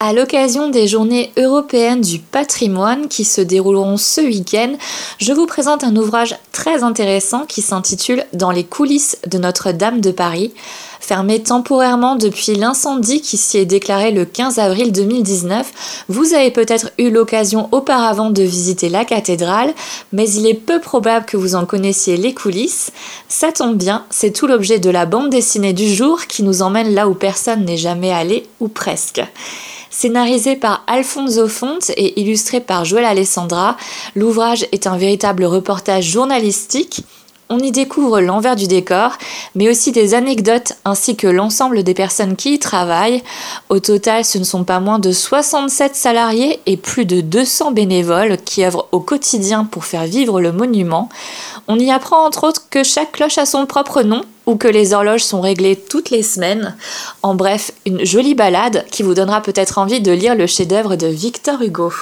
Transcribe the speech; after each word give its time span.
À 0.00 0.12
l'occasion 0.12 0.68
des 0.68 0.86
journées 0.86 1.32
européennes 1.36 2.02
du 2.02 2.20
patrimoine 2.20 3.08
qui 3.08 3.24
se 3.24 3.40
dérouleront 3.40 3.96
ce 3.96 4.20
week-end, 4.20 4.74
je 5.18 5.32
vous 5.32 5.46
présente 5.46 5.82
un 5.82 5.96
ouvrage 5.96 6.36
très 6.52 6.84
intéressant 6.84 7.46
qui 7.46 7.62
s'intitule 7.62 8.24
Dans 8.32 8.52
les 8.52 8.62
coulisses 8.62 9.18
de 9.26 9.38
Notre-Dame 9.38 10.00
de 10.00 10.12
Paris. 10.12 10.52
Fermé 11.00 11.42
temporairement 11.42 12.14
depuis 12.14 12.54
l'incendie 12.54 13.20
qui 13.22 13.36
s'y 13.36 13.58
est 13.58 13.64
déclaré 13.64 14.12
le 14.12 14.24
15 14.24 14.60
avril 14.60 14.92
2019, 14.92 16.04
vous 16.08 16.32
avez 16.32 16.52
peut-être 16.52 16.92
eu 16.98 17.10
l'occasion 17.10 17.68
auparavant 17.72 18.30
de 18.30 18.44
visiter 18.44 18.90
la 18.90 19.04
cathédrale, 19.04 19.74
mais 20.12 20.30
il 20.30 20.46
est 20.46 20.54
peu 20.54 20.80
probable 20.80 21.26
que 21.26 21.36
vous 21.36 21.56
en 21.56 21.66
connaissiez 21.66 22.16
les 22.16 22.34
coulisses. 22.34 22.92
Ça 23.28 23.50
tombe 23.50 23.76
bien, 23.76 24.04
c'est 24.10 24.30
tout 24.30 24.46
l'objet 24.46 24.78
de 24.78 24.90
la 24.90 25.06
bande 25.06 25.30
dessinée 25.30 25.72
du 25.72 25.92
jour 25.92 26.28
qui 26.28 26.44
nous 26.44 26.62
emmène 26.62 26.94
là 26.94 27.08
où 27.08 27.14
personne 27.14 27.64
n'est 27.64 27.76
jamais 27.76 28.12
allé, 28.12 28.46
ou 28.60 28.68
presque. 28.68 29.22
Scénarisé 29.90 30.56
par 30.56 30.84
Alfonso 30.86 31.48
Fonte 31.48 31.90
et 31.96 32.20
illustré 32.20 32.60
par 32.60 32.84
Joël 32.84 33.04
Alessandra, 33.04 33.76
l'ouvrage 34.14 34.66
est 34.72 34.86
un 34.86 34.96
véritable 34.96 35.44
reportage 35.44 36.04
journalistique. 36.04 37.02
On 37.50 37.58
y 37.60 37.72
découvre 37.72 38.20
l'envers 38.20 38.56
du 38.56 38.66
décor, 38.66 39.12
mais 39.54 39.70
aussi 39.70 39.90
des 39.90 40.12
anecdotes 40.12 40.74
ainsi 40.84 41.16
que 41.16 41.26
l'ensemble 41.26 41.82
des 41.82 41.94
personnes 41.94 42.36
qui 42.36 42.54
y 42.54 42.58
travaillent. 42.58 43.22
Au 43.70 43.80
total, 43.80 44.22
ce 44.26 44.36
ne 44.36 44.44
sont 44.44 44.64
pas 44.64 44.80
moins 44.80 44.98
de 44.98 45.12
67 45.12 45.96
salariés 45.96 46.60
et 46.66 46.76
plus 46.76 47.06
de 47.06 47.22
200 47.22 47.72
bénévoles 47.72 48.36
qui 48.36 48.66
œuvrent 48.66 48.88
au 48.92 49.00
quotidien 49.00 49.64
pour 49.64 49.86
faire 49.86 50.04
vivre 50.04 50.42
le 50.42 50.52
monument. 50.52 51.08
On 51.68 51.78
y 51.78 51.90
apprend 51.90 52.26
entre 52.26 52.46
autres 52.46 52.68
que 52.68 52.84
chaque 52.84 53.12
cloche 53.12 53.38
a 53.38 53.46
son 53.46 53.64
propre 53.64 54.02
nom 54.02 54.20
ou 54.44 54.56
que 54.56 54.68
les 54.68 54.92
horloges 54.92 55.24
sont 55.24 55.40
réglées 55.40 55.76
toutes 55.76 56.10
les 56.10 56.22
semaines. 56.22 56.76
En 57.22 57.34
bref, 57.34 57.72
une 57.86 58.04
jolie 58.04 58.34
balade 58.34 58.84
qui 58.90 59.02
vous 59.02 59.14
donnera 59.14 59.40
peut-être 59.40 59.78
envie 59.78 60.02
de 60.02 60.12
lire 60.12 60.34
le 60.34 60.46
chef-d'œuvre 60.46 60.96
de 60.96 61.06
Victor 61.06 61.62
Hugo. 61.62 61.92